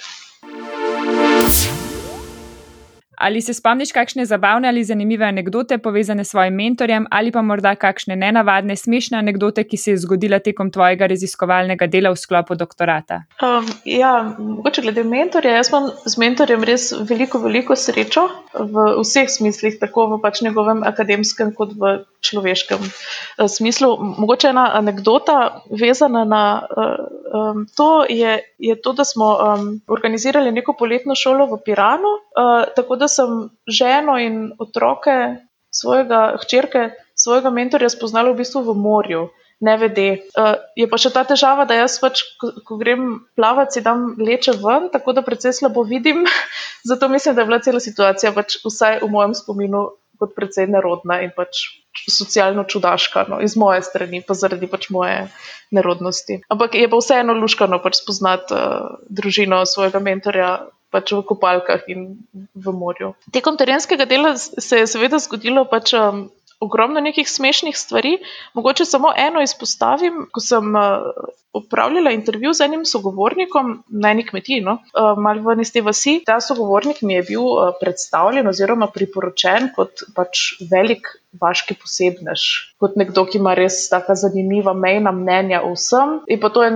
[3.16, 7.74] Ali se spomniš kakšne zabavne ali zanimive anekdote povezane s svojim mentorjem, ali pa morda
[7.74, 13.22] kakšne nenavadne, smešne anekdote, ki se je zgodila tekom tvojega raziskovalnega dela v sklopu doktorata?
[13.42, 15.56] Um, ja, mogoče glede mentorja.
[15.56, 20.84] Jaz imam z mentorjem res veliko, veliko srečo v vseh smislih, tako v pač njegovem
[20.84, 23.94] akademskem, kot v človeškem uh, smislu.
[24.18, 30.52] Mogoče ena anekdota vezana na uh, um, to je, je to, da smo um, organizirali
[30.52, 32.12] neko poletno šolo v Piranu.
[32.36, 35.40] Uh, da sem ženo in otroke
[35.76, 39.26] svojega hčerke, svojega mentorja spoznala v bistvu v morju.
[39.60, 40.28] Ne vede.
[40.36, 44.10] Uh, je pa še ta težava, da jaz pač, ko, ko grem plavati, si dam
[44.20, 46.26] leče ven, tako da precej slabo vidim.
[46.90, 49.86] Zato mislim, da je bila cela situacija, pač vsaj v mojem spominu,
[50.20, 51.64] kot precej nerodna in pač
[52.08, 55.26] socialno čudaška, no, iz moje strani, pa zaradi pač moje
[55.72, 56.42] nerodnosti.
[56.52, 60.50] Ampak je pa vseeno luškano pač spoznati uh, družino svojega mentorja
[60.94, 62.08] pač v kopalkah in
[62.54, 63.14] v morju.
[63.34, 65.94] Tekom terenskega dela se je seveda zgodilo pač.
[65.94, 68.14] Um, Ogromno nekih smešnih stvari.
[68.56, 70.22] Mogoče samo eno izpostavim.
[70.32, 71.10] Ko sem uh,
[71.56, 76.38] opravljala intervju z enim sogovornikom na eni kmetiji, no, uh, malo v niste vasi, ta
[76.40, 82.44] sogovornik mi je bil uh, predstavljen oziroma priporočen kot pač velik vaški posebnež,
[82.80, 86.20] kot nekdo, ki ima res tako zanimiva mejna mnenja o vsem.
[86.32, 86.70] In pa to je,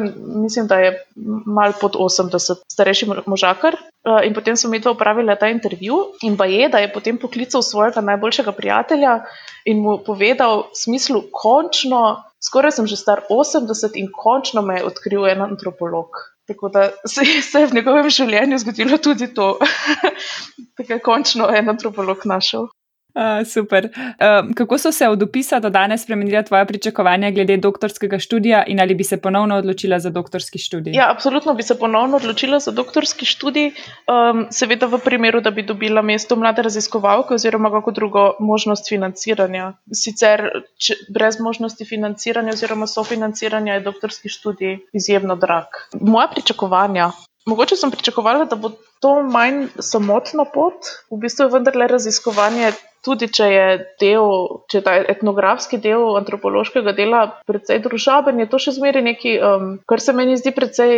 [0.44, 0.92] mislim, da je
[1.46, 3.78] mal pod 80, starejši možakar.
[4.00, 7.18] Uh, in potem smo mi to upravili ta intervju, in pa je, da je potem
[7.20, 9.18] poklical svojega najboljšega prijatelja
[9.68, 14.86] in mu povedal, v smislu, končno, skoraj sem že star 80 in končno me je
[14.88, 16.08] odkril en antropolog.
[16.48, 19.58] Tako da se, se je v njegovem življenju zgodilo tudi to,
[20.78, 22.66] da je končno en antropolog našel.
[23.14, 23.88] Uh, super.
[23.94, 28.80] Uh, kako so se od upisa do danes spremenila tvoja pričakovanja glede doktorskega študija in
[28.80, 30.92] ali bi se ponovno odločila za doktorski študij?
[30.94, 35.62] Ja, absolutno bi se ponovno odločila za doktorski študij, um, seveda v primeru, da bi
[35.62, 39.72] dobila mesto mlade raziskovalke oziroma kako drugo možnost financiranja.
[39.94, 40.46] Sicer
[40.78, 45.66] če, brez možnosti financiranja oziroma sofinanciranja je doktorski študij izjemno drag.
[46.00, 47.10] Moja pričakovanja.
[47.46, 52.72] Mogoče sem pričakovala, da bo to manj samotna pot, v bistvu je vendarle raziskovanje
[53.04, 53.66] tudi če je
[54.02, 54.30] del,
[54.70, 59.68] če je ta etnografski del antropološkega dela precej družaben, je to še zmeraj nekaj, um,
[59.88, 60.96] kar se meni zdi precej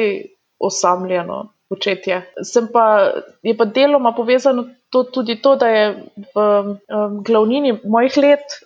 [0.62, 1.48] osamljeno.
[1.72, 2.18] Početje.
[2.44, 2.84] Sem pa,
[3.40, 5.84] je pa deloma povezano to, tudi to, da je
[6.34, 8.58] v um, glavnini mojih let,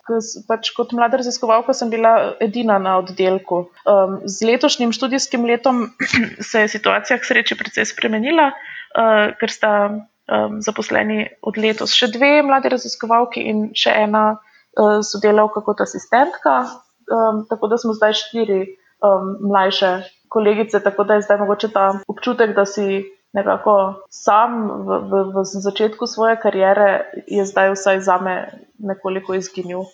[0.48, 3.68] pač kot mlada raziskovalka, sem bila edina na oddelku.
[3.86, 5.84] Um, z letošnjim študijskim letom
[6.50, 9.72] se je situacija k sreči precej spremenila, uh, ker sta
[10.28, 16.58] um, zaposleni od letos, še dve mladi raziskovalki in še ena uh, sodelavka kot asistentka.
[17.06, 18.60] Um, tako da smo zdaj štiri
[19.04, 19.92] um, mlajše
[20.28, 23.04] kolegice, tako da je zdaj mogoče ta občutek, da si
[23.36, 24.56] nekako sam
[24.86, 28.36] v, v, v začetku svoje kariere, je zdaj vsaj za me
[28.78, 29.86] nekoliko izginil.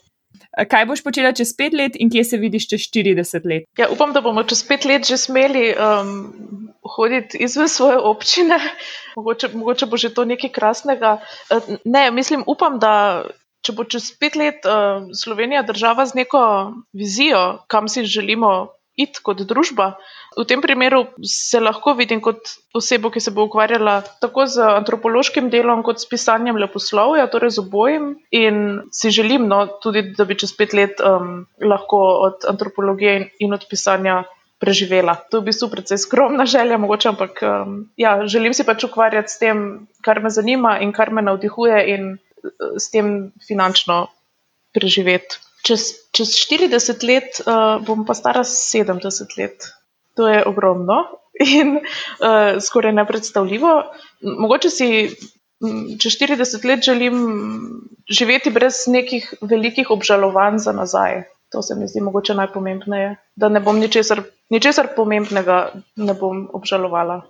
[0.52, 3.64] Kaj boš počela čez pet let in kje se vidiš čez 40 let?
[3.78, 8.58] Ja, upam, da bomo čez pet let že smeli um, hoditi izven svoje občine,
[9.16, 11.16] mogoče, mogoče bo že to nekaj krasnega.
[11.48, 13.24] Uh, ne, mislim, upam, da
[13.62, 16.44] če bo čez pet let uh, Slovenija država z neko
[16.92, 19.96] vizijo, kam si želimo iti kot družba.
[20.36, 25.48] V tem primeru se lahko vidim kot osebo, ki se bo ukvarjala tako z antropološkim
[25.52, 28.06] delom, kot s pisanjem leposlovja, torej z obojim.
[28.32, 33.52] In si želim, no, tudi, da bi čez pet let um, lahko od antropologije in,
[33.52, 34.22] od pisanja
[34.62, 35.16] preživela.
[35.32, 39.32] To je v bistvu precej skromna želja, mogoče, ampak um, ja, želim si pač ukvarjati
[39.32, 44.06] s tem, kar me zanima in kar me navdihuje, in uh, s tem finančno
[44.72, 45.40] preživeti.
[45.62, 49.68] Čez, čez 40 let uh, bom pa stara 70 let.
[50.18, 51.04] To je ogromno
[51.58, 53.82] in uh, skoraj nepredstavljivo.
[54.22, 54.88] Mogoče si
[55.98, 57.14] čez 40 let želim
[58.10, 61.22] živeti brez nekih velikih obžalovanj za nazaj.
[61.52, 67.20] To se mi zdi mogoče najpomembnejše, da ne bom ničesar, ničesar pomembnega ne bom obžalovala.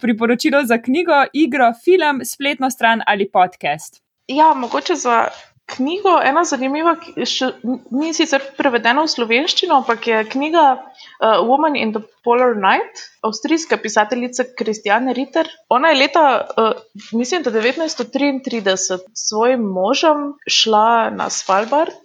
[0.00, 4.02] Priporočilo za knjigo, igro, film, spletno stran ali podcast?
[4.26, 5.28] Ja, mogoče za
[5.72, 11.78] knjigo, ena zanimiva, ki še ni sicer prevedena v slovenščino, ampak je knjiga uh, Woman
[11.78, 15.48] in the Polar Night, avstrijska pisateljica Kristjane Ritter.
[15.72, 16.84] Ona je leta, uh,
[17.16, 21.96] mislim, da 1933 s svojim možem šla na Svalbard.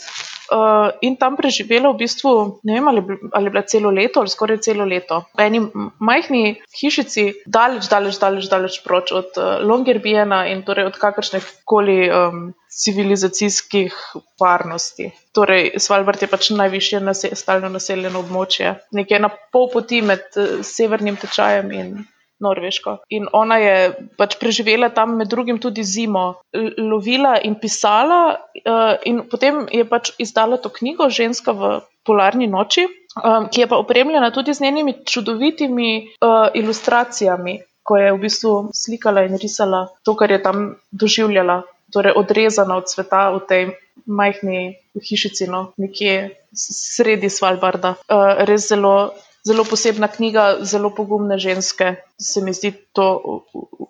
[0.47, 3.01] Uh, in tam preživela v bistvu, ne vem, ali,
[3.35, 5.25] ali je bila celo leto ali skoraj celo leto.
[5.35, 5.59] V eni
[5.99, 12.07] majhni hišici, daleč, daleč, daleč, daleč proč od uh, Longyearbyena in torej od kakršnih koli
[12.07, 13.91] um, civilizacijskih
[14.39, 15.11] varnosti.
[15.35, 20.61] Torej, Svalbard je pač najvišje nase stalno naseljeno območje, nekje na pol poti med uh,
[20.63, 21.97] severnim tečajem in
[22.39, 22.97] Norveško.
[23.09, 23.75] In ona je
[24.17, 26.41] pač preživela tam med drugim tudi zimo,
[26.77, 32.85] lovila in pisala, uh, in potem je pač izdala to knjigo Ženska v polarni noči,
[33.17, 35.89] um, ki je pa opremljena tudi z njenimi čudovitimi
[36.21, 42.15] uh, ilustracijami, ko je v bistvu slikala in risala to, kar je tam doživljala, torej
[42.19, 43.63] odrezana od sveta v tej
[44.05, 47.95] majhni hišici, no, nekje sredi Svalbarda.
[48.07, 49.15] Uh, res zelo
[49.47, 51.95] zelo posebna knjiga, zelo pogumne ženske.
[52.19, 53.07] Se mi zdi to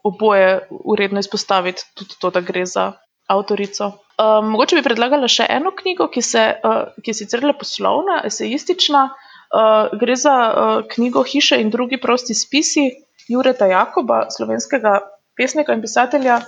[0.04, 2.92] oboje uredno izpostaviti, tudi to, da gre za
[3.28, 3.92] avtorico.
[4.18, 9.04] Um, mogoče bi predlagala še eno knjigo, ki, se, uh, ki je sicer leposlovna, esejistična.
[9.48, 12.90] Uh, gre za uh, knjigo Hiše in drugi prosti spisi
[13.32, 15.00] Jureta Jakoba, slovenskega
[15.38, 16.42] pesnika in pisatelja,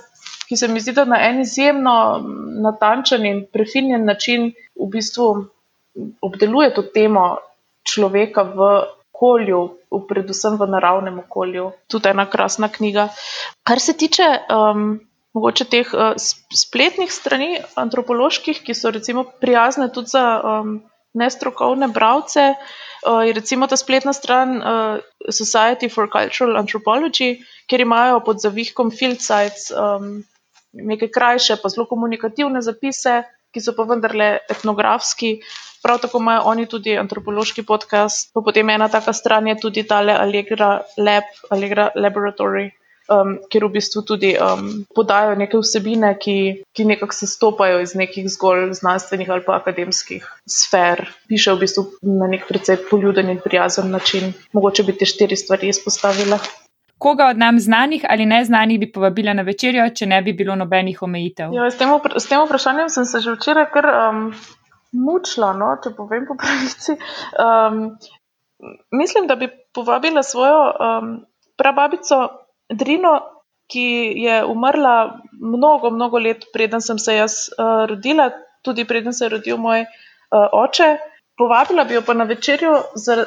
[0.48, 1.94] ki se mi zdi, da na en izjemno
[2.64, 5.28] natančen in prefinjen način v bistvu
[6.26, 7.36] obdeluje to temo
[7.86, 8.70] človeka v
[9.20, 9.76] okolju,
[10.08, 11.72] predvsem v naravnem okolju.
[11.92, 13.10] Tudi ena krasna knjiga.
[13.68, 15.00] Kar se tiče um,
[15.36, 16.16] mogoče teh uh,
[16.56, 20.80] spletnih strani antropoloških, ki so recimo prijazne tudi za um,
[21.12, 22.54] nestrokovne bralce.
[23.04, 27.36] Uh, je recimo ta spletna stran uh, Society for Cultural Anthropology,
[27.68, 30.22] kjer imajo pod zavihkom field sites um,
[30.72, 35.40] nekaj krajše, pa zelo komunikativne zapise, ki so pa vendarle etnografski.
[35.82, 40.12] Prav tako imajo oni tudi antropološki podcast, pa potem ena taka stran je tudi tale
[40.12, 42.68] Allegra Lab, Allegra Laboratory,
[43.10, 46.36] um, kjer v bistvu tudi um, podajo neke vsebine, ki,
[46.76, 51.06] ki nekako se stopajo iz nekih zgolj znanstvenih ali pa akademskih sfer.
[51.28, 51.86] Piše v bistvu
[52.20, 54.34] na nek precej poljuden in prijazen način.
[54.52, 56.38] Mogoče bi te štiri stvari izpostavila.
[57.00, 61.02] koga od nam znanih ali neznanih bi povabila na večerjo, če ne bi bilo nobenih
[61.02, 61.54] omejitev?
[61.56, 64.18] Jo, s, tem s tem vprašanjem sem se že včeraj kar um,
[64.92, 66.96] mučila, no, če povem po pravici.
[67.38, 67.98] Um,
[68.90, 71.12] mislim, da bi povabila svojo um,
[71.56, 72.28] prababico
[72.70, 73.20] Drino,
[73.70, 78.30] ki je umrla mnogo, mnogo let, preden sem se jaz uh, rodila,
[78.62, 80.96] tudi preden se je rodil moj uh, oče.
[81.38, 82.74] Povabila bi jo pa na večerjo,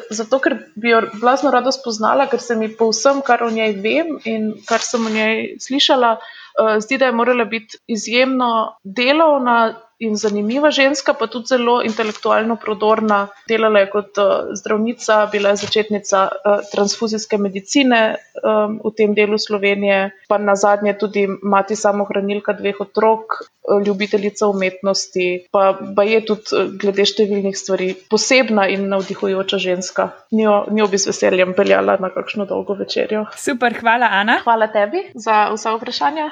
[0.10, 3.74] zato ker bi jo blazno rada spoznala, ker se mi po vsem, kar o njej
[3.82, 8.52] vem in kar sem o njej slišala, uh, zdi, da je morala biti izjemno
[8.84, 9.58] delovna,
[10.04, 13.28] in zanimiva ženska, pa tudi zelo intelektualno prodorna.
[13.48, 18.02] Delala je kot uh, zdravnica, bila je začetnica uh, transfuzijske medicine
[18.44, 23.44] um, v tem delu Slovenije, pa na zadnje tudi mati samohranilka dveh otrok,
[23.86, 30.10] ljubiteljica umetnosti, pa, pa je tudi glede številnih stvari posebna in navdihujoča ženska.
[30.36, 33.26] Njo, njo bi z veseljem peljala na kakšno dolgo večerjo.
[33.40, 34.42] Super, hvala, Ana.
[34.44, 36.32] Hvala tebi za vsa vprašanja.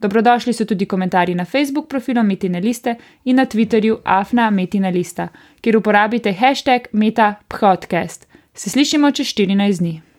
[0.00, 2.94] Dobrodošli so tudi komentarji na Facebook profilu Metine liste
[3.24, 5.28] in na Twitterju Afna Metina lista,
[5.60, 8.26] kjer uporabite hashtag MetaPodcast.
[8.54, 10.09] Se slišimo čez 14 dni.